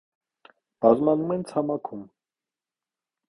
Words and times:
Բազմանում 0.85 1.33
են 1.35 1.43
ցամաքում։ 1.51 2.01